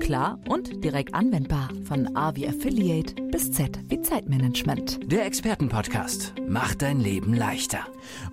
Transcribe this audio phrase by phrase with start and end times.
[0.00, 1.68] klar und direkt anwendbar.
[1.84, 4.98] Von A wie Affiliate bis Z wie Zeitmanagement.
[5.12, 7.80] Der Expertenpodcast macht dein Leben leichter.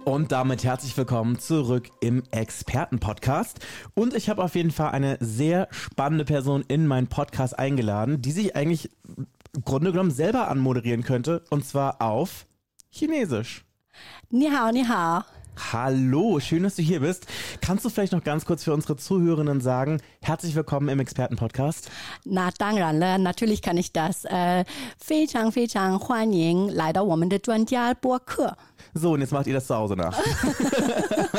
[0.05, 3.59] Und damit herzlich willkommen zurück im Expertenpodcast.
[3.93, 8.31] Und ich habe auf jeden Fall eine sehr spannende Person in meinen Podcast eingeladen, die
[8.31, 9.27] sich eigentlich im
[9.63, 11.43] Grunde genommen selber anmoderieren könnte.
[11.49, 12.47] Und zwar auf
[12.89, 13.65] Chinesisch.
[14.29, 15.23] Ni hao, ni hao.
[15.72, 17.26] Hallo, schön, dass du hier bist.
[17.60, 21.90] Kannst du vielleicht noch ganz kurz für unsere Zuhörerinnen sagen, herzlich willkommen im Expertenpodcast?
[22.24, 24.24] Na, 当然了, natürlich kann ich das.
[24.24, 24.64] Äh,
[24.98, 28.56] 非常非常欢迎来到我们的专家播客。
[28.94, 30.18] So, und jetzt macht ihr das zu Hause nach.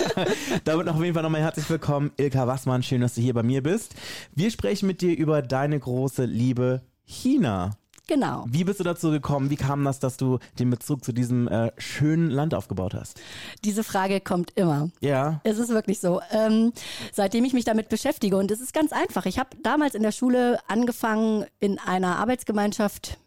[0.64, 2.82] Damit noch auf jeden Fall nochmal herzlich willkommen, Ilka Wassmann.
[2.84, 3.94] Schön, dass du hier bei mir bist.
[4.34, 7.72] Wir sprechen mit dir über deine große Liebe China.
[8.09, 8.47] Genau.
[8.49, 9.51] Wie bist du dazu gekommen?
[9.51, 13.21] Wie kam das, dass du den Bezug zu diesem äh, schönen Land aufgebaut hast?
[13.65, 14.91] Diese Frage kommt immer.
[15.01, 15.41] Ja.
[15.45, 16.21] Es ist wirklich so.
[16.31, 16.73] Ähm,
[17.13, 19.27] seitdem ich mich damit beschäftige, und es ist ganz einfach.
[19.27, 23.19] Ich habe damals in der Schule angefangen, in einer Arbeitsgemeinschaft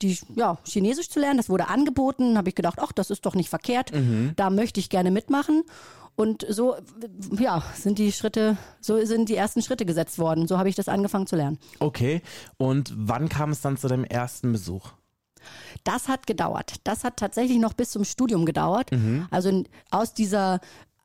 [0.00, 1.36] die ja, Chinesisch zu lernen.
[1.36, 2.36] Das wurde angeboten.
[2.36, 3.92] Habe ich gedacht, ach, das ist doch nicht verkehrt.
[4.34, 5.62] Da möchte ich gerne mitmachen.
[6.14, 6.76] Und so,
[7.38, 10.46] ja, sind die Schritte, so sind die ersten Schritte gesetzt worden.
[10.46, 11.58] So habe ich das angefangen zu lernen.
[11.80, 12.20] Okay.
[12.58, 14.90] Und wann kam es dann zu deinem ersten Besuch?
[15.84, 16.76] Das hat gedauert.
[16.84, 18.90] Das hat tatsächlich noch bis zum Studium gedauert.
[19.30, 20.60] Also in- aus dieser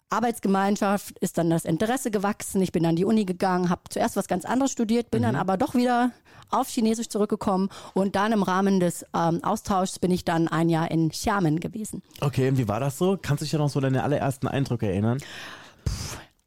[0.09, 2.61] Arbeitsgemeinschaft ist dann das Interesse gewachsen.
[2.61, 5.58] Ich bin an die Uni gegangen, habe zuerst was ganz anderes studiert, bin dann aber
[5.58, 6.11] doch wieder
[6.50, 10.89] auf Chinesisch zurückgekommen und dann im Rahmen des ähm, Austauschs bin ich dann ein Jahr
[10.92, 12.02] in Xiamen gewesen.
[12.22, 13.17] Okay, und wie war das so?
[13.22, 15.20] Kannst du dich ja noch so deine allerersten Eindrücke erinnern?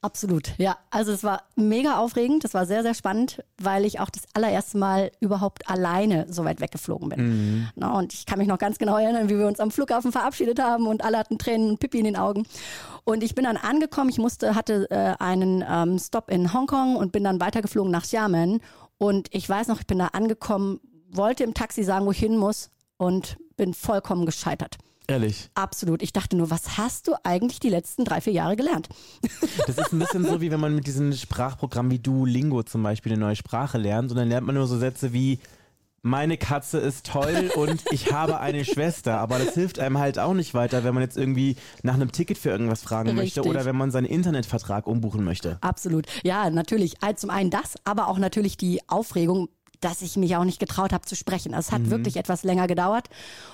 [0.02, 0.78] Absolut, ja.
[0.88, 4.78] Also es war mega aufregend, es war sehr, sehr spannend, weil ich auch das allererste
[4.78, 7.68] Mal überhaupt alleine so weit weggeflogen bin.
[7.74, 10.58] Na, und ich kann mich noch ganz genau erinnern, wie wir uns am Flughafen verabschiedet
[10.58, 12.46] haben und alle hatten Tränen und Pipi in den Augen.
[13.04, 17.12] Und ich bin dann angekommen, ich musste, hatte äh, einen ähm, Stop in Hongkong und
[17.12, 18.60] bin dann weitergeflogen nach Xiamen.
[19.02, 20.78] Und ich weiß noch, ich bin da angekommen,
[21.10, 22.68] wollte im Taxi sagen, wo ich hin muss
[22.98, 24.76] und bin vollkommen gescheitert.
[25.06, 25.48] Ehrlich.
[25.54, 26.02] Absolut.
[26.02, 28.90] Ich dachte nur, was hast du eigentlich die letzten drei, vier Jahre gelernt?
[29.66, 33.12] Das ist ein bisschen so, wie wenn man mit diesen Sprachprogrammen wie Duolingo zum Beispiel
[33.12, 35.38] eine neue Sprache lernt und dann lernt man nur so Sätze wie
[36.02, 39.18] meine Katze ist toll und ich habe eine Schwester.
[39.18, 42.38] Aber das hilft einem halt auch nicht weiter, wenn man jetzt irgendwie nach einem Ticket
[42.38, 43.50] für irgendwas fragen möchte Richtig.
[43.50, 45.58] oder wenn man seinen Internetvertrag umbuchen möchte.
[45.60, 46.06] Absolut.
[46.22, 46.94] Ja, natürlich.
[47.16, 49.48] Zum einen das, aber auch natürlich die Aufregung,
[49.80, 51.54] dass ich mich auch nicht getraut habe zu sprechen.
[51.54, 51.90] Also es hat mhm.
[51.90, 53.08] wirklich etwas länger gedauert.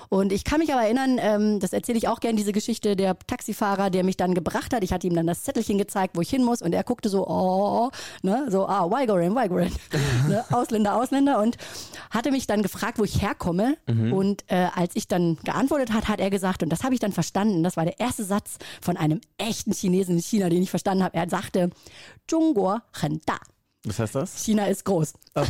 [0.09, 3.17] Und ich kann mich aber erinnern, ähm, das erzähle ich auch gerne, diese Geschichte der
[3.17, 4.83] Taxifahrer, der mich dann gebracht hat.
[4.83, 7.27] Ich hatte ihm dann das Zettelchen gezeigt, wo ich hin muss und er guckte so,
[7.27, 7.89] oh,
[8.23, 8.47] ne?
[8.49, 9.71] so, ah, Weigorin, Weigorin,
[10.27, 10.43] ne?
[10.51, 11.57] Ausländer, Ausländer und
[12.09, 13.77] hatte mich dann gefragt, wo ich herkomme.
[13.87, 14.13] Mhm.
[14.13, 17.11] Und äh, als ich dann geantwortet hat, hat er gesagt, und das habe ich dann
[17.11, 21.03] verstanden, das war der erste Satz von einem echten Chinesen in China, den ich verstanden
[21.03, 21.15] habe.
[21.15, 21.69] Er sagte,
[22.27, 23.37] Zhongguo Renta.
[23.87, 24.43] Was heißt das?
[24.43, 25.13] China ist groß.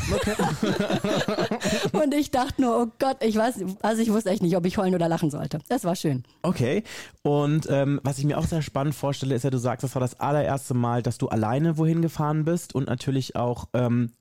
[1.91, 4.77] und ich dachte nur, oh Gott, ich weiß, also ich wusste echt nicht, ob ich
[4.77, 5.59] heulen oder lachen sollte.
[5.69, 6.23] Das war schön.
[6.43, 6.83] Okay.
[7.23, 9.99] Und ähm, was ich mir auch sehr spannend vorstelle, ist ja, du sagst, das war
[10.01, 14.11] das allererste Mal, dass du alleine wohin gefahren bist und natürlich auch ähm,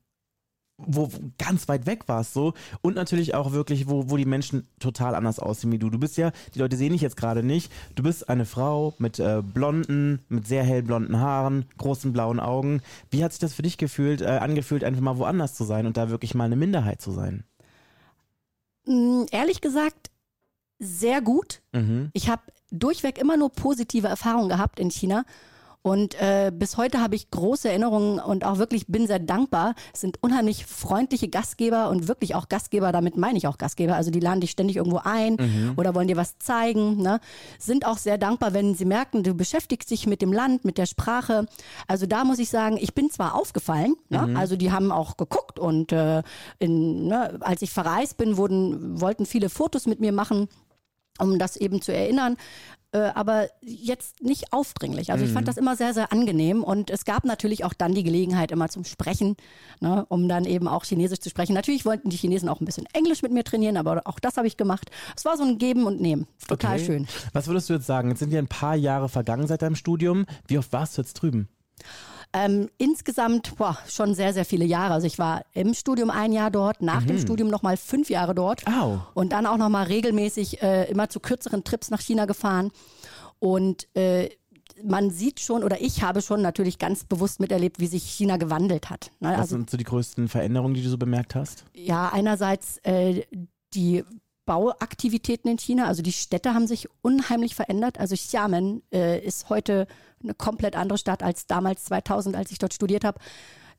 [0.77, 5.15] wo ganz weit weg warst so und natürlich auch wirklich, wo, wo die Menschen total
[5.15, 5.89] anders aussehen wie du.
[5.89, 9.19] Du bist ja, die Leute sehen dich jetzt gerade nicht, du bist eine Frau mit
[9.19, 12.81] äh, blonden, mit sehr hellblonden Haaren, großen blauen Augen.
[13.09, 15.97] Wie hat sich das für dich gefühlt, äh, angefühlt, einfach mal woanders zu sein und
[15.97, 17.43] da wirklich mal eine Minderheit zu sein?
[18.85, 20.11] Mm, ehrlich gesagt,
[20.79, 21.61] sehr gut.
[21.73, 22.11] Mhm.
[22.13, 25.25] Ich habe durchweg immer nur positive Erfahrungen gehabt in China.
[25.81, 29.73] Und äh, bis heute habe ich große Erinnerungen und auch wirklich bin sehr dankbar.
[29.93, 33.95] Es sind unheimlich freundliche Gastgeber und wirklich auch Gastgeber, damit meine ich auch Gastgeber.
[33.95, 35.37] Also die laden dich ständig irgendwo ein
[35.77, 37.01] oder wollen dir was zeigen.
[37.01, 37.21] Ne?
[37.57, 40.87] Sind auch sehr dankbar, wenn sie merken, du beschäftigst dich mit dem Land, mit der
[40.87, 41.45] Sprache.
[41.87, 44.35] Also da muss ich sagen, ich bin zwar aufgefallen, ne?
[44.35, 46.21] also die haben auch geguckt und äh,
[46.59, 50.49] in, ne, als ich verreist bin, wurden, wollten viele Fotos mit mir machen
[51.19, 52.37] um das eben zu erinnern.
[52.97, 55.11] Äh, aber jetzt nicht aufdringlich.
[55.11, 56.63] Also ich fand das immer sehr, sehr angenehm.
[56.63, 59.35] Und es gab natürlich auch dann die Gelegenheit immer zum Sprechen,
[59.79, 61.53] ne, um dann eben auch Chinesisch zu sprechen.
[61.53, 64.47] Natürlich wollten die Chinesen auch ein bisschen Englisch mit mir trainieren, aber auch das habe
[64.47, 64.89] ich gemacht.
[65.15, 66.27] Es war so ein Geben und Nehmen.
[66.47, 66.85] Total Okay.
[66.85, 67.07] schön.
[67.33, 68.09] Was würdest du jetzt sagen?
[68.09, 70.25] Jetzt sind ja ein paar Jahre vergangen seit deinem Studium.
[70.47, 71.47] Wie oft warst du jetzt drüben?
[72.33, 74.93] Ähm, insgesamt boah, schon sehr, sehr viele Jahre.
[74.93, 78.67] Also ich war im Studium ein Jahr dort, nach dem Studium nochmal fünf Jahre dort.
[78.67, 78.99] Au.
[79.13, 82.71] Und dann auch nochmal regelmäßig äh, immer zu kürzeren Trips nach China gefahren.
[83.39, 84.29] Und äh,
[84.83, 88.89] man sieht schon oder ich habe schon natürlich ganz bewusst miterlebt, wie sich China gewandelt
[88.89, 89.11] hat.
[89.19, 89.29] Ne?
[89.29, 91.65] Was also, sind so die größten Veränderungen, die du so bemerkt hast?
[91.73, 93.23] Ja, einerseits äh,
[93.73, 94.03] die
[94.45, 97.99] Bauaktivitäten in China, also die Städte haben sich unheimlich verändert.
[97.99, 99.87] Also Xiamen äh, ist heute
[100.23, 103.19] eine komplett andere Stadt als damals 2000, als ich dort studiert habe.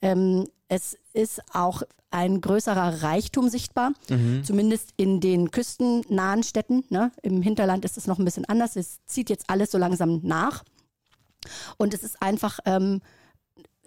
[0.02, 4.42] Ähm, es ist auch ein größerer Reichtum sichtbar, mhm.
[4.44, 6.84] zumindest in den küstennahen Städten.
[6.88, 7.12] Ne?
[7.22, 8.76] Im Hinterland ist es noch ein bisschen anders.
[8.76, 10.64] Es zieht jetzt alles so langsam nach.
[11.76, 13.00] Und es ist einfach ähm,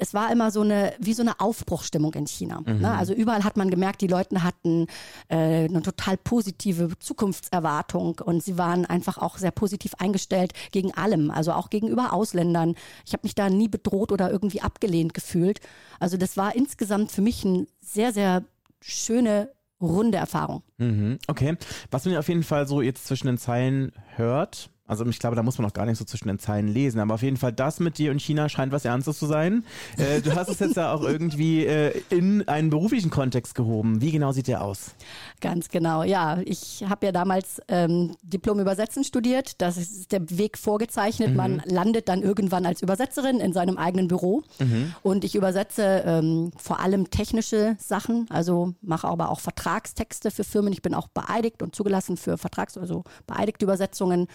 [0.01, 2.61] es war immer so eine, wie so eine Aufbruchstimmung in China.
[2.65, 2.73] Ne?
[2.73, 2.81] Mhm.
[2.81, 2.97] Ne?
[2.97, 4.87] Also überall hat man gemerkt, die Leute hatten
[5.29, 11.29] äh, eine total positive Zukunftserwartung und sie waren einfach auch sehr positiv eingestellt gegen allem,
[11.29, 12.73] also auch gegenüber Ausländern.
[13.05, 15.59] Ich habe mich da nie bedroht oder irgendwie abgelehnt gefühlt.
[15.99, 18.43] Also das war insgesamt für mich eine sehr, sehr
[18.79, 20.63] schöne runde Erfahrung.
[20.79, 21.57] Mhm, okay.
[21.91, 25.41] Was man auf jeden Fall so jetzt zwischen den Zeilen hört, also ich glaube, da
[25.41, 26.99] muss man auch gar nicht so zwischen den Zeilen lesen.
[26.99, 29.63] Aber auf jeden Fall, das mit dir und China scheint was Ernstes zu sein.
[29.97, 34.01] Äh, du hast es jetzt ja auch irgendwie äh, in einen beruflichen Kontext gehoben.
[34.01, 34.93] Wie genau sieht der aus?
[35.39, 36.39] Ganz genau, ja.
[36.43, 39.61] Ich habe ja damals ähm, Diplom Übersetzen studiert.
[39.61, 41.29] Das ist der Weg vorgezeichnet.
[41.29, 41.35] Mhm.
[41.37, 44.43] Man landet dann irgendwann als Übersetzerin in seinem eigenen Büro.
[44.59, 44.93] Mhm.
[45.03, 50.73] Und ich übersetze ähm, vor allem technische Sachen, also mache aber auch Vertragstexte für Firmen.
[50.73, 54.27] Ich bin auch beeidigt und zugelassen für Vertrags-, also beeidigte Übersetzungen.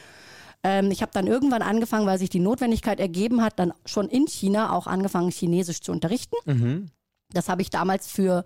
[0.67, 4.27] Ähm, ich habe dann irgendwann angefangen, weil sich die Notwendigkeit ergeben hat, dann schon in
[4.27, 6.35] China auch angefangen, Chinesisch zu unterrichten.
[6.45, 6.91] Mhm.
[7.33, 8.43] Das habe ich damals für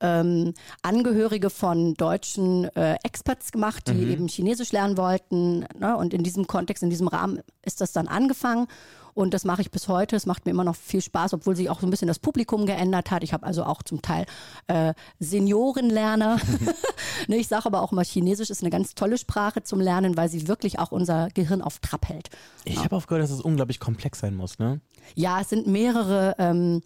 [0.00, 4.10] ähm, Angehörige von deutschen äh, Experts gemacht, die mhm.
[4.10, 5.66] eben Chinesisch lernen wollten.
[5.76, 5.96] Ne?
[5.96, 8.68] Und in diesem Kontext, in diesem Rahmen ist das dann angefangen.
[9.14, 10.16] Und das mache ich bis heute.
[10.16, 12.66] Es macht mir immer noch viel Spaß, obwohl sich auch so ein bisschen das Publikum
[12.66, 13.22] geändert hat.
[13.22, 14.26] Ich habe also auch zum Teil
[14.66, 16.38] äh, Seniorenlerner.
[17.28, 20.28] ne, ich sage aber auch mal, Chinesisch ist eine ganz tolle Sprache zum Lernen, weil
[20.28, 22.30] sie wirklich auch unser Gehirn auf Trab hält.
[22.64, 22.84] Ich ja.
[22.84, 24.80] habe auch gehört, dass es unglaublich komplex sein muss, ne?
[25.14, 26.80] Ja, es sind mehrere ähm,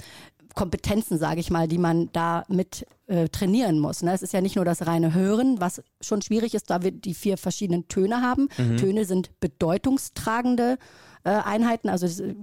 [0.55, 4.03] Kompetenzen, sage ich mal, die man da mit äh, trainieren muss.
[4.03, 4.13] Ne?
[4.13, 7.15] Es ist ja nicht nur das reine Hören, was schon schwierig ist, da wir die
[7.15, 8.49] vier verschiedenen Töne haben.
[8.59, 8.77] Mhm.
[8.77, 12.35] Töne sind bedeutungstragende äh, Einheiten, also äh,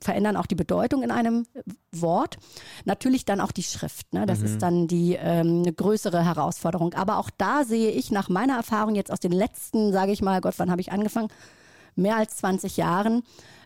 [0.00, 1.46] verändern auch die Bedeutung in einem
[1.92, 2.38] Wort.
[2.84, 4.12] Natürlich dann auch die Schrift.
[4.12, 4.26] Ne?
[4.26, 4.44] Das mhm.
[4.46, 6.94] ist dann die ähm, eine größere Herausforderung.
[6.94, 10.40] Aber auch da sehe ich nach meiner Erfahrung jetzt aus den letzten, sage ich mal,
[10.40, 11.28] Gott, wann habe ich angefangen?
[11.94, 13.22] Mehr als 20 Jahren,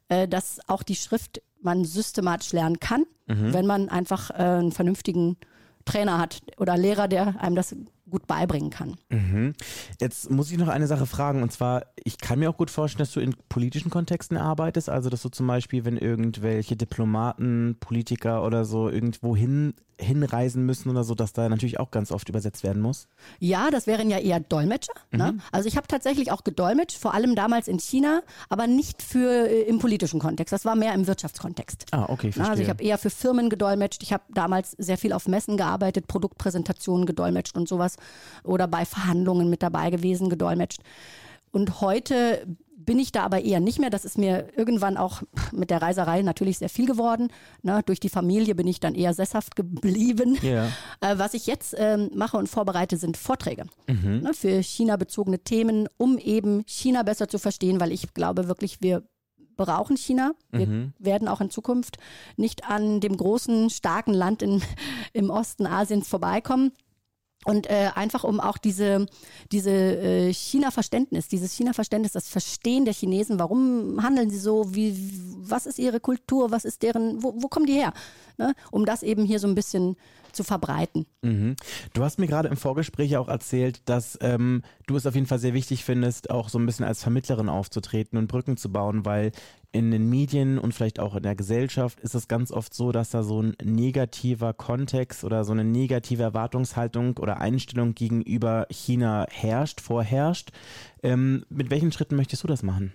[0.09, 3.53] äh, dass auch die Schrift man systematisch lernen kann, mhm.
[3.53, 5.37] wenn man einfach äh, einen vernünftigen
[5.85, 7.75] Trainer hat oder Lehrer, der einem das
[8.11, 8.97] gut beibringen kann.
[9.09, 9.55] Mhm.
[10.01, 13.01] Jetzt muss ich noch eine Sache fragen und zwar, ich kann mir auch gut vorstellen,
[13.01, 18.45] dass du in politischen Kontexten arbeitest, also dass du zum Beispiel, wenn irgendwelche Diplomaten, Politiker
[18.45, 22.63] oder so irgendwo hin hinreisen müssen oder so, dass da natürlich auch ganz oft übersetzt
[22.63, 23.09] werden muss?
[23.39, 24.93] Ja, das wären ja eher Dolmetscher.
[25.11, 25.33] Ne?
[25.33, 25.37] Mhm.
[25.37, 25.43] Ne?
[25.53, 29.63] Also ich habe tatsächlich auch gedolmetscht, vor allem damals in China, aber nicht für äh,
[29.63, 30.53] im politischen Kontext.
[30.53, 31.87] Das war mehr im Wirtschaftskontext.
[31.93, 32.51] Ah, okay, verstehe.
[32.51, 34.03] Also ich habe eher für Firmen gedolmetscht.
[34.03, 37.97] Ich habe damals sehr viel auf Messen gearbeitet, Produktpräsentationen gedolmetscht und sowas
[38.45, 40.83] oder bei Verhandlungen mit dabei gewesen, gedolmetscht.
[41.53, 43.91] Und heute bin ich da aber eher nicht mehr.
[43.91, 47.29] Das ist mir irgendwann auch mit der Reiserei natürlich sehr viel geworden.
[47.63, 47.83] Ne?
[47.85, 50.39] Durch die Familie bin ich dann eher sesshaft geblieben.
[50.43, 50.69] Yeah.
[51.03, 54.21] Äh, was ich jetzt ähm, mache und vorbereite, sind Vorträge mhm.
[54.21, 54.35] ne?
[54.35, 59.03] für China-bezogene Themen, um eben China besser zu verstehen, weil ich glaube wirklich, wir
[59.57, 60.33] brauchen China.
[60.51, 60.93] Wir mhm.
[60.99, 61.97] werden auch in Zukunft
[62.37, 64.63] nicht an dem großen, starken Land in,
[65.13, 66.73] im Osten Asiens vorbeikommen.
[67.47, 69.07] Und äh, einfach um auch diese,
[69.51, 74.95] diese äh, China-Verständnis, dieses China-Verständnis, das Verstehen der Chinesen, warum handeln sie so, wie,
[75.39, 77.95] was ist ihre Kultur, was ist deren, wo, wo kommen die her?
[78.37, 78.55] Ne?
[78.71, 79.97] Um das eben hier so ein bisschen
[80.33, 81.07] zu verbreiten.
[81.23, 81.57] Mhm.
[81.93, 85.39] Du hast mir gerade im Vorgespräch auch erzählt, dass ähm, du es auf jeden Fall
[85.39, 89.33] sehr wichtig findest, auch so ein bisschen als Vermittlerin aufzutreten und Brücken zu bauen, weil
[89.73, 93.11] in den Medien und vielleicht auch in der Gesellschaft ist es ganz oft so, dass
[93.11, 99.81] da so ein negativer Kontext oder so eine negative Erwartungshaltung oder Einstellung gegenüber China herrscht,
[99.81, 100.51] vorherrscht.
[101.03, 102.93] Ähm, mit welchen Schritten möchtest du das machen?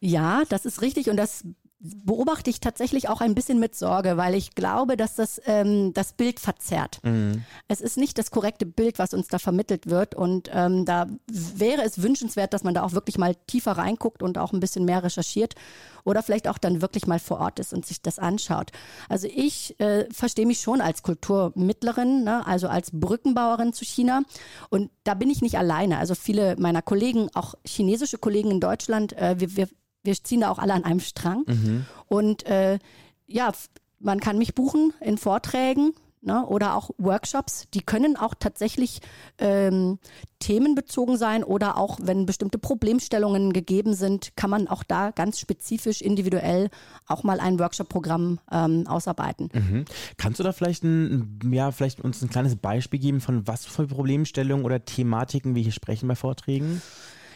[0.00, 1.44] Ja, das ist richtig und das
[1.80, 6.12] beobachte ich tatsächlich auch ein bisschen mit Sorge, weil ich glaube, dass das ähm, das
[6.12, 6.98] Bild verzerrt.
[7.04, 7.44] Mhm.
[7.68, 10.16] Es ist nicht das korrekte Bild, was uns da vermittelt wird.
[10.16, 14.38] Und ähm, da wäre es wünschenswert, dass man da auch wirklich mal tiefer reinguckt und
[14.38, 15.54] auch ein bisschen mehr recherchiert
[16.04, 18.72] oder vielleicht auch dann wirklich mal vor Ort ist und sich das anschaut.
[19.08, 22.44] Also ich äh, verstehe mich schon als Kulturmittlerin, ne?
[22.46, 24.22] also als Brückenbauerin zu China.
[24.70, 25.98] Und da bin ich nicht alleine.
[25.98, 29.68] Also viele meiner Kollegen, auch chinesische Kollegen in Deutschland, äh, wir, wir
[30.04, 31.44] wir ziehen da auch alle an einem Strang.
[31.46, 31.86] Mhm.
[32.06, 32.78] Und äh,
[33.26, 33.52] ja,
[34.00, 35.92] man kann mich buchen in Vorträgen.
[36.22, 36.46] ne?
[36.46, 39.00] oder auch Workshops, die können auch tatsächlich
[39.38, 39.98] ähm,
[40.38, 46.00] themenbezogen sein oder auch, wenn bestimmte Problemstellungen gegeben sind, kann man auch da ganz spezifisch,
[46.00, 46.70] individuell
[47.06, 49.48] auch mal ein Workshop-Programm ähm, ausarbeiten.
[49.52, 49.84] Mhm.
[50.16, 53.86] Kannst du da vielleicht ein, ja, vielleicht uns ein kleines Beispiel geben, von was für
[53.86, 56.82] Problemstellungen oder Thematiken wir hier sprechen bei Vorträgen?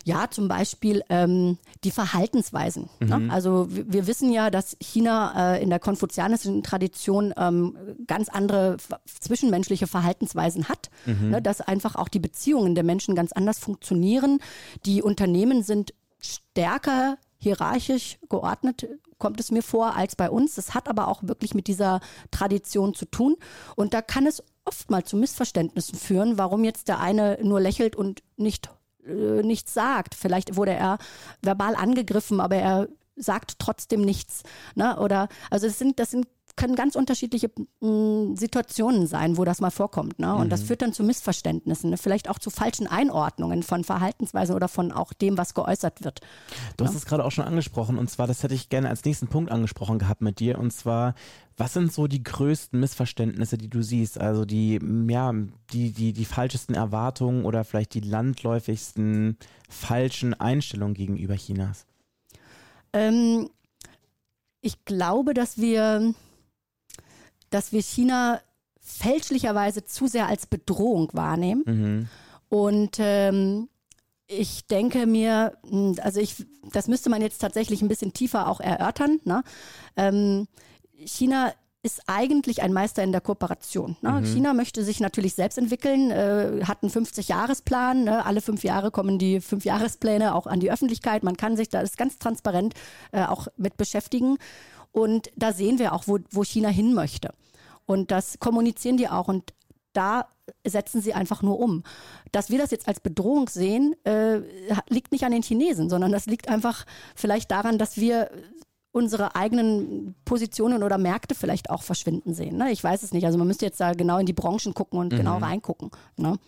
[0.04, 2.90] Ja, zum Beispiel ähm, die Verhaltensweisen.
[3.00, 3.18] Ne?
[3.18, 3.26] Mhm.
[3.26, 3.32] Ne?
[3.32, 8.76] Also wir, wir, wissen ja, dass China äh, in der konfuzianischen Tradition ähm, ganz andere
[9.06, 11.30] zwischenmenschliche Verhaltensweisen hat, mhm.
[11.30, 11.42] ne?
[11.42, 14.40] dass einfach auch die Beziehungen der Menschen ganz anders funktionieren.
[14.84, 18.86] Die Unternehmen sind stärker hierarchisch geordnet,
[19.18, 20.54] kommt es mir vor, als bei uns.
[20.54, 23.36] Das hat aber auch wirklich mit dieser Tradition zu tun.
[23.76, 28.22] Und da kann es oftmals zu Missverständnissen führen, warum jetzt der eine nur lächelt und
[28.36, 28.70] nicht
[29.06, 30.14] äh, nichts sagt.
[30.14, 30.98] Vielleicht wurde er
[31.42, 34.42] verbal angegriffen, aber er sagt trotzdem nichts.
[34.74, 34.98] Ne?
[34.98, 39.60] Oder also es sind, das sind können ganz unterschiedliche mh, mm, Situationen sein, wo das
[39.60, 40.18] mal vorkommt.
[40.18, 40.34] Ne?
[40.34, 40.50] Und mhm.
[40.50, 41.96] das führt dann zu Missverständnissen, ne?
[41.96, 46.20] vielleicht auch zu falschen Einordnungen von Verhaltensweisen oder von auch dem, was geäußert wird.
[46.76, 46.90] Du ne?
[46.90, 49.50] hast es gerade auch schon angesprochen und zwar, das hätte ich gerne als nächsten Punkt
[49.50, 51.14] angesprochen gehabt mit dir und zwar,
[51.56, 54.18] was sind so die größten Missverständnisse, die du siehst?
[54.18, 55.32] Also die, ja,
[55.72, 59.36] die, die, die falschesten Erwartungen oder vielleicht die landläufigsten
[59.68, 61.86] falschen Einstellungen gegenüber Chinas?
[62.92, 63.48] Ähm,
[64.60, 66.14] ich glaube, dass wir
[67.52, 68.40] dass wir China
[68.80, 71.62] fälschlicherweise zu sehr als Bedrohung wahrnehmen.
[71.66, 72.08] Mhm.
[72.48, 73.68] Und ähm,
[74.26, 78.60] ich denke mir, hm, also ich, das müsste man jetzt tatsächlich ein bisschen tiefer auch
[78.60, 79.20] erörtern.
[79.24, 79.42] Ne?
[79.96, 80.48] Ähm,
[80.96, 81.52] China
[81.84, 83.96] ist eigentlich ein Meister in der Kooperation.
[84.02, 84.12] Ne?
[84.12, 84.24] Mhm.
[84.24, 88.04] China möchte sich natürlich selbst entwickeln, äh, hat einen 50-Jahres-Plan.
[88.04, 88.24] Ne?
[88.24, 91.24] Alle fünf Jahre kommen die Fünf-Jahres-Pläne auch an die Öffentlichkeit.
[91.24, 92.74] Man kann sich da ist ganz transparent
[93.10, 94.38] äh, auch mit beschäftigen.
[94.92, 97.34] Und da sehen wir auch, wo, wo China hin möchte.
[97.86, 99.28] Und das kommunizieren die auch.
[99.28, 99.52] Und
[99.92, 100.28] da
[100.66, 101.82] setzen sie einfach nur um.
[102.30, 104.40] Dass wir das jetzt als Bedrohung sehen, äh,
[104.88, 106.84] liegt nicht an den Chinesen, sondern das liegt einfach
[107.14, 108.30] vielleicht daran, dass wir
[108.92, 112.58] unsere eigenen Positionen oder Märkte vielleicht auch verschwinden sehen.
[112.58, 112.70] Ne?
[112.70, 113.24] Ich weiß es nicht.
[113.24, 115.36] Also man müsste jetzt da genau in die Branchen gucken und genau mhm.
[115.36, 115.90] genau reingucken.
[116.16, 116.38] Ne?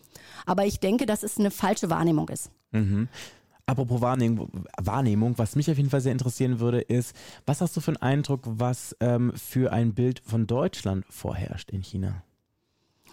[0.44, 2.50] Aber ich denke, dass es eine falsche Wahrnehmung ist.
[2.72, 3.08] Mhm.
[3.66, 7.16] Apropos Wahrnehmung, Wahrnehmung, was mich auf jeden Fall sehr interessieren würde, ist,
[7.46, 11.82] was hast du für einen Eindruck, was ähm, für ein Bild von Deutschland vorherrscht in
[11.82, 12.22] China?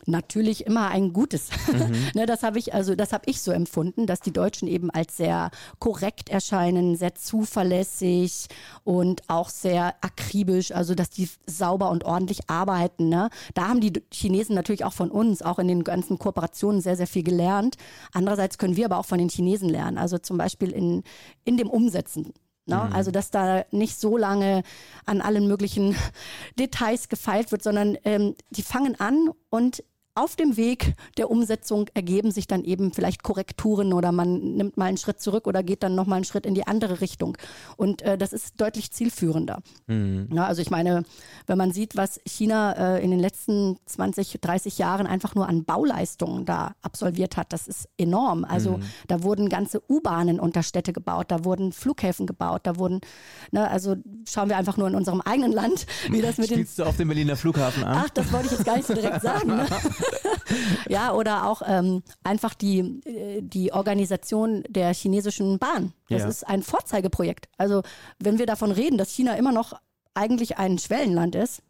[0.05, 1.49] Natürlich immer ein gutes.
[1.71, 2.07] Mhm.
[2.15, 5.17] ne, das habe ich also, das habe ich so empfunden, dass die Deutschen eben als
[5.17, 8.47] sehr korrekt erscheinen, sehr zuverlässig
[8.83, 13.09] und auch sehr akribisch, also dass die sauber und ordentlich arbeiten.
[13.09, 13.29] Ne?
[13.53, 17.07] Da haben die Chinesen natürlich auch von uns, auch in den ganzen Kooperationen sehr, sehr
[17.07, 17.75] viel gelernt.
[18.13, 19.97] Andererseits können wir aber auch von den Chinesen lernen.
[19.97, 21.03] Also zum Beispiel in,
[21.43, 22.33] in dem Umsetzen.
[22.65, 22.75] Ne?
[22.75, 22.93] Mhm.
[22.93, 24.63] Also, dass da nicht so lange
[25.05, 25.95] an allen möglichen
[26.59, 29.83] Details gefeilt wird, sondern ähm, die fangen an und
[30.21, 34.85] auf dem Weg der Umsetzung ergeben sich dann eben vielleicht Korrekturen oder man nimmt mal
[34.85, 37.39] einen Schritt zurück oder geht dann nochmal einen Schritt in die andere Richtung.
[37.75, 39.63] Und äh, das ist deutlich zielführender.
[39.87, 40.29] Mhm.
[40.31, 41.05] Ja, also ich meine,
[41.47, 45.65] wenn man sieht, was China äh, in den letzten 20, 30 Jahren einfach nur an
[45.65, 48.45] Bauleistungen da absolviert hat, das ist enorm.
[48.45, 48.83] Also mhm.
[49.07, 53.01] da wurden ganze U-Bahnen unter Städte gebaut, da wurden Flughäfen gebaut, da wurden,
[53.49, 53.95] ne, also
[54.29, 56.85] schauen wir einfach nur in unserem eigenen Land, wie das mit Spielst den...
[56.85, 58.03] du auf dem Berliner Flughafen an?
[58.05, 59.47] Ach, das wollte ich jetzt gar nicht so direkt sagen.
[59.47, 59.65] Ne?
[60.89, 65.93] ja, oder auch ähm, einfach die, äh, die Organisation der chinesischen Bahn.
[66.09, 66.27] Das ja.
[66.27, 67.47] ist ein Vorzeigeprojekt.
[67.57, 67.83] Also
[68.19, 69.73] wenn wir davon reden, dass China immer noch
[70.13, 71.61] eigentlich ein Schwellenland ist,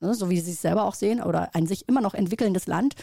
[0.00, 2.94] ne, so wie sie es selber auch sehen, oder ein sich immer noch entwickelndes Land,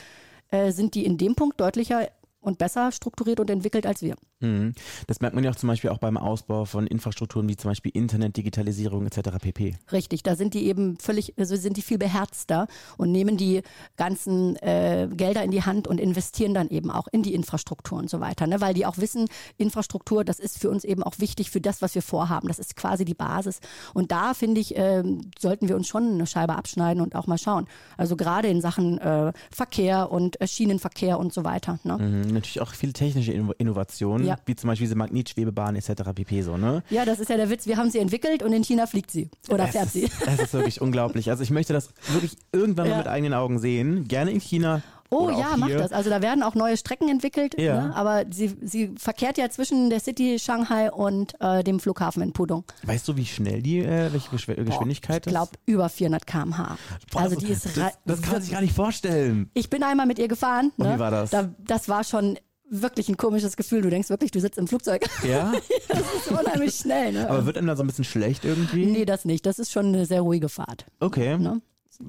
[0.50, 2.09] äh, sind die in dem Punkt deutlicher
[2.39, 4.15] und besser strukturiert und entwickelt als wir.
[4.43, 4.73] Mhm.
[5.07, 7.91] Das merkt man ja auch zum Beispiel auch beim Ausbau von Infrastrukturen wie zum Beispiel
[7.95, 9.38] Internet, Digitalisierung etc.
[9.41, 9.75] pp.
[9.91, 13.62] Richtig, da sind die eben völlig, also sind die viel beherzter und nehmen die
[13.95, 18.09] ganzen äh, Gelder in die Hand und investieren dann eben auch in die Infrastruktur und
[18.09, 18.59] so weiter, ne?
[18.59, 21.95] weil die auch wissen, Infrastruktur, das ist für uns eben auch wichtig für das, was
[21.95, 22.50] wir vorhaben.
[22.50, 23.59] Das ist quasi die Basis.
[23.93, 25.03] Und da finde ich, äh,
[25.39, 27.67] sollten wir uns schon eine Scheibe abschneiden und auch mal schauen.
[27.97, 31.79] Also gerade in Sachen äh, Verkehr und äh, Schienenverkehr und so weiter.
[31.83, 31.97] Ne?
[31.97, 34.27] Mhm, natürlich auch viel technische Innovationen.
[34.27, 34.44] Ja ja.
[34.46, 36.04] wie zum Beispiel diese Magnetschwebebahn etc.
[36.13, 36.42] pp.
[36.42, 36.84] So, ne?
[36.90, 37.68] Ja, das ist ja der Witz.
[37.68, 40.10] Wir haben sie entwickelt und in China fliegt sie oder es fährt ist, sie.
[40.25, 41.30] Das ist wirklich unglaublich.
[41.30, 42.92] Also ich möchte das wirklich irgendwann ja.
[42.92, 44.08] mal mit eigenen Augen sehen.
[44.08, 44.82] Gerne in China.
[45.13, 45.92] Oh ja, mach das.
[45.92, 47.88] Also da werden auch neue Strecken entwickelt, ja.
[47.88, 47.96] ne?
[47.96, 52.63] aber sie, sie verkehrt ja zwischen der City Shanghai und äh, dem Flughafen in Pudong.
[52.84, 56.78] Weißt du, wie schnell die, äh, welche Geschwindigkeit Boah, ich glaube über 400 km/h.
[57.13, 59.52] Also die ist das, das kann man sich gar nicht vorstellen.
[59.54, 60.72] Ich bin einmal mit ihr gefahren.
[60.78, 60.86] Ne?
[60.86, 61.30] Und wie war das?
[61.30, 62.40] Da, das war schon
[62.82, 63.82] wirklich ein komisches Gefühl.
[63.82, 65.06] Du denkst wirklich, du sitzt im Flugzeug.
[65.27, 65.53] Ja?
[65.88, 67.13] das ist unheimlich schnell.
[67.13, 67.30] Ne?
[67.30, 68.86] Aber wird einem da so ein bisschen schlecht irgendwie?
[68.86, 69.46] Nee, das nicht.
[69.46, 70.86] Das ist schon eine sehr ruhige Fahrt.
[71.00, 71.38] Okay.
[71.38, 71.62] Ne?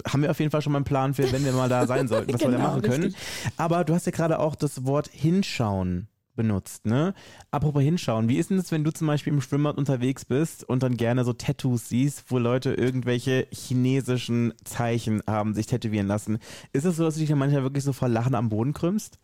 [0.09, 2.09] haben wir auf jeden Fall schon mal einen Plan für, wenn wir mal da sein
[2.09, 3.05] sollten, was wir da Genau, machen können.
[3.05, 3.23] richtig.
[3.59, 7.15] Aber du hast ja gerade auch das Wort hinschauen benutzt, ne?
[7.51, 10.83] Apropos hinschauen, wie ist denn das, wenn du zum Beispiel im Schwimmbad unterwegs bist und
[10.83, 16.39] dann gerne so Tattoos siehst, wo Leute irgendwelche chinesischen Zeichen haben, sich tätowieren lassen?
[16.73, 19.19] Ist es so, dass du dich dann manchmal wirklich so vor Lachen am Boden krümmst?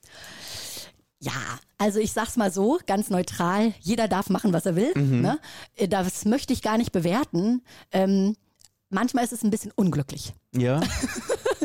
[1.23, 1.33] Ja,
[1.79, 4.93] also ich sag's mal so, ganz neutral, jeder darf machen, was er will.
[4.97, 5.21] Mhm.
[5.21, 5.39] Ne?
[5.77, 7.63] Äh, Das möchte ich gar nicht bewerten.
[7.93, 8.37] Ähm,
[8.89, 10.33] manchmal ist es ein bisschen unglücklich.
[10.57, 10.81] Ja.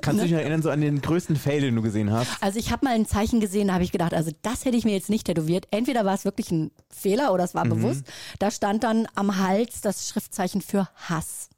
[0.01, 0.23] Kannst Ne?
[0.23, 2.29] du dich noch erinnern, so an den größten Fail, den du gesehen hast?
[2.41, 4.83] Also ich habe mal ein Zeichen gesehen, da habe ich gedacht, also das hätte ich
[4.85, 5.67] mir jetzt nicht tätowiert.
[5.71, 7.69] Entweder war es wirklich ein Fehler oder es war Mhm.
[7.69, 8.03] bewusst.
[8.39, 11.49] Da stand dann am Hals das Schriftzeichen für Hass.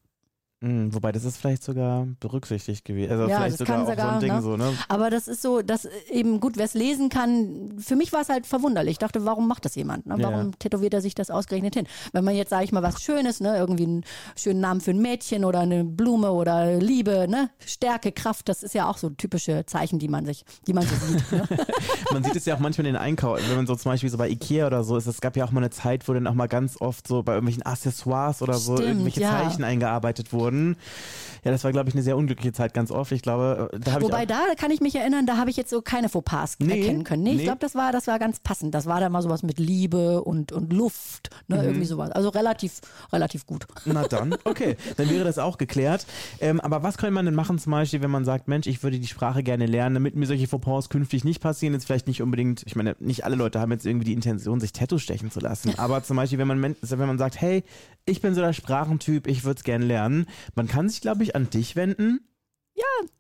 [0.60, 3.12] Hm, wobei, das ist vielleicht sogar berücksichtigt gewesen.
[3.12, 4.42] Also Ja, vielleicht das sogar kann auch sogar, so ein Ding ne?
[4.42, 4.74] so, ne?
[4.88, 8.30] Aber das ist so, dass eben gut, wer es lesen kann, für mich war es
[8.30, 8.94] halt verwunderlich.
[8.94, 10.08] Ich dachte, warum macht das jemand?
[10.08, 10.16] Ne?
[10.18, 10.52] Warum ja.
[10.58, 11.88] tätowiert er sich das ausgerechnet hin?
[12.12, 14.04] Wenn man jetzt, sage ich mal, was Schönes, ne, irgendwie einen
[14.36, 18.74] schönen Namen für ein Mädchen oder eine Blume oder Liebe, ne, Stärke, Kraft, das ist
[18.74, 21.32] ja auch so typische Zeichen, die man sich, die man so sieht.
[21.32, 21.48] Ne?
[22.14, 24.18] Man sieht es ja auch manchmal in den Einkauf, wenn man so zum Beispiel so
[24.18, 26.34] bei Ikea oder so ist, es gab ja auch mal eine Zeit, wo dann auch
[26.34, 29.30] mal ganz oft so bei irgendwelchen Accessoires oder so Stimmt, irgendwelche ja.
[29.30, 30.47] Zeichen eingearbeitet wurden.
[31.44, 33.12] Ja, das war, glaube ich, eine sehr unglückliche Zeit ganz oft.
[33.12, 35.70] Ich glaube, da habe ich Wobei da kann ich mich erinnern, da habe ich jetzt
[35.70, 37.24] so keine Fauxpas Nee, erkennen können.
[37.24, 37.38] Nee, nee.
[37.38, 38.74] ich glaube, das war, das war ganz passend.
[38.76, 41.56] Das war dann mal sowas mit Liebe und, und Luft, Mhm.
[41.56, 42.12] ne, irgendwie sowas.
[42.12, 42.82] Also relativ,
[43.14, 43.66] relativ gut.
[43.86, 46.06] Na dann, okay, dann wäre das auch geklärt.
[46.42, 49.00] Ähm, aber was könnte man denn machen zum Beispiel, wenn man sagt, Mensch, ich würde
[49.00, 51.74] die Sprache gerne lernen, damit mir solche Fauxpas künftig nicht passieren?
[51.74, 54.74] Jetzt vielleicht nicht unbedingt, ich meine, nicht alle Leute haben jetzt irgendwie die Intention, sich
[54.74, 55.78] Tattoos stechen zu lassen.
[55.78, 57.64] Aber zum Beispiel, wenn man, wenn man sagt, hey,
[58.06, 61.36] ich bin so der Sprachentyp, ich würde es gerne lernen, man kann sich, glaube ich,
[61.36, 62.28] an dich wenden.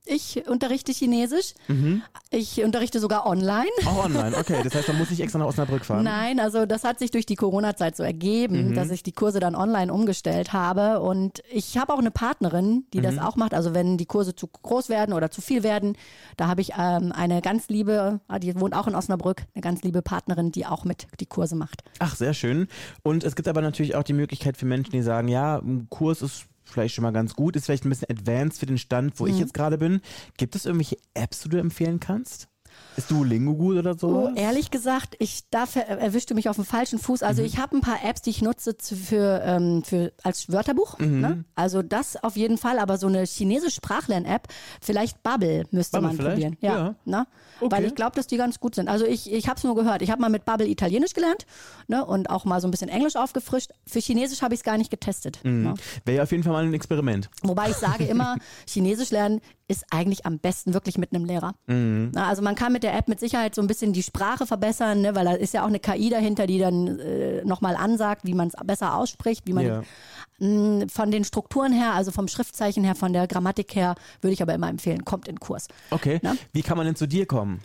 [0.10, 1.54] Ich unterrichte Chinesisch.
[1.68, 2.02] Mhm.
[2.32, 3.68] Ich unterrichte sogar online.
[3.86, 4.62] Auch online, okay.
[4.64, 6.04] Das heißt, man muss nicht extra nach Osnabrück fahren.
[6.04, 9.56] Nein, also das hat sich durch die Corona-Zeit so ergeben, dass ich die Kurse dann
[9.56, 11.02] online umgestellt habe.
[11.02, 13.54] Und ich habe auch eine Partnerin, die das auch macht.
[13.54, 15.98] Also wenn die Kurse zu groß werden oder zu viel werden,
[16.38, 19.84] da habe ich ähm, eine ganz liebe, ah, die wohnt auch in Osnabrück, eine ganz
[19.84, 21.84] liebe Partnerin, die auch mit die Kurse macht.
[22.00, 22.68] Ach, sehr schön.
[23.04, 26.22] Und es gibt aber natürlich auch die Möglichkeit für Menschen, die sagen, ja, ein Kurs
[26.22, 29.26] ist vielleicht schon mal ganz gut, ist vielleicht ein bisschen advanced für den Stand, wo
[29.26, 29.32] Mhm.
[29.32, 30.02] ich jetzt gerade bin.
[30.38, 32.48] Gibt es irgendwelche Apps, die du empfehlen kannst?
[32.96, 34.08] Ist Duolingo gut oder so?
[34.08, 37.22] Oh, ehrlich gesagt, ich da ver- erwischte mich auf dem falschen Fuß.
[37.22, 40.98] Also ich habe ein paar Apps, die ich nutze für, ähm, für als Wörterbuch.
[40.98, 41.46] Ne?
[41.54, 44.48] Also das auf jeden Fall, aber so eine chinesische Sprachlern-App,
[44.82, 46.36] vielleicht Bubble müsste Bubble man vielleicht?
[46.38, 46.58] probieren.
[46.62, 46.78] Ja.
[46.88, 46.96] Ja.
[47.06, 47.28] Ne?
[47.60, 47.72] Okay.
[47.76, 48.88] Weil ich glaube, dass die ganz gut sind.
[48.88, 50.02] Also ich, ich habe es nur gehört.
[50.02, 51.46] Ich habe mal mit Bubble Italienisch gelernt
[51.88, 52.04] ne?
[52.04, 53.72] und auch mal so ein bisschen Englisch aufgefrischt.
[53.86, 55.40] Für Chinesisch habe ich es gar nicht getestet.
[55.44, 55.76] Ne?
[56.06, 57.30] Wäre ja auf jeden Fall mal ein Experiment.
[57.44, 61.54] Wobei ich sage immer, Chinesisch lernen ist eigentlich am besten wirklich mit einem Lehrer.
[61.68, 65.02] Na, also man kann mit der App mit Sicherheit so ein bisschen die Sprache verbessern,
[65.02, 68.34] ne, weil da ist ja auch eine KI dahinter, die dann äh, nochmal ansagt, wie
[68.34, 69.84] man es besser ausspricht, wie man Ja.
[70.40, 74.42] mh, von den Strukturen her, also vom Schriftzeichen her, von der Grammatik her, würde ich
[74.42, 75.68] aber immer empfehlen, kommt in Kurs.
[75.92, 76.20] Okay.
[76.22, 76.36] Na?
[76.54, 77.62] Wie kann man denn zu dir kommen?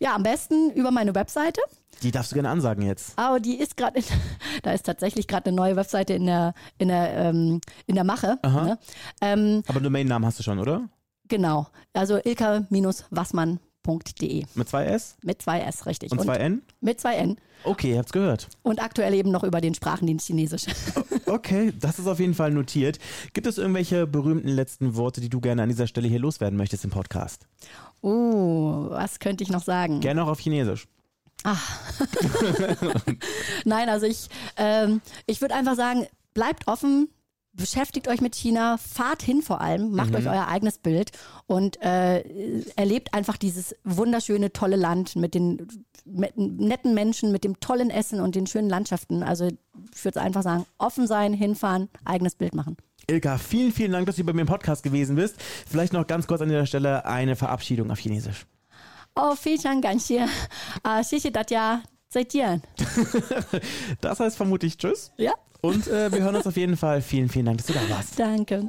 [0.00, 1.60] Ja, am besten über meine Webseite.
[2.02, 3.12] Die darfst du gerne ansagen jetzt.
[3.16, 4.00] Aber die ist gerade,
[4.62, 8.38] da ist tatsächlich gerade eine neue Webseite in der, in der, ähm, in der Mache.
[8.42, 8.78] Ne?
[9.20, 10.88] Ähm, Aber Domainnamen hast du schon, oder?
[11.28, 16.12] Genau, also ilka-wassmann.de Mit zwei S mit zwei S, richtig.
[16.12, 16.62] und zwei N?
[16.80, 17.36] mit zwei N.
[17.64, 18.48] Okay, ihr habt's gehört.
[18.62, 20.66] Und aktuell eben noch über den Sprachendienst Chinesisch.
[21.26, 22.98] Okay, das ist auf jeden Fall notiert.
[23.32, 26.84] Gibt es irgendwelche berühmten letzten Worte, die du gerne an dieser Stelle hier loswerden möchtest
[26.84, 27.46] im Podcast?
[28.02, 30.00] Uh, was könnte ich noch sagen?
[30.00, 30.86] Gerne auch auf Chinesisch.
[33.64, 37.08] Nein, also ich, ähm, ich würde einfach sagen, bleibt offen,
[37.53, 41.11] beschäftigt euch mit China, fahrt hin vor allem, macht euch euer eigenes Bild
[41.47, 42.23] und äh,
[42.75, 45.67] erlebt einfach dieses wunderschöne, tolle Land mit den
[46.05, 49.21] mit netten Menschen, mit dem tollen Essen und den schönen Landschaften.
[49.21, 49.49] Also
[49.93, 52.77] ich würde einfach sagen, offen sein, hinfahren, eigenes Bild machen.
[53.07, 55.35] Ilka, vielen, vielen Dank, dass du bei mir im Podcast gewesen bist.
[55.67, 58.45] Vielleicht noch ganz kurz an dieser Stelle eine Verabschiedung auf Chinesisch.
[59.15, 60.27] Oh, 非常感谢，
[60.83, 62.61] 啊、谢谢大家，再见。
[64.01, 65.11] Das heißt vermutlich Tschüss.
[65.17, 65.33] Ja,
[65.64, 67.00] Und äh, wir hören uns auf jeden Fall.
[67.00, 68.18] Vielen, vielen Dank, dass du da warst.
[68.18, 68.68] danke.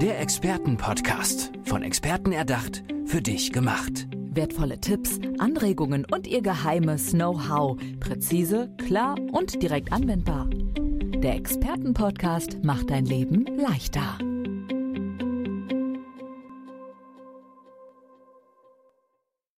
[0.00, 1.52] Der Expertenpodcast.
[1.64, 4.08] Von Experten erdacht, für dich gemacht.
[4.30, 7.76] Wertvolle Tipps, Anregungen und ihr geheimes Know-how.
[8.00, 10.48] Präzise, klar und direkt anwendbar.
[10.48, 14.16] Der Expertenpodcast macht dein Leben leichter.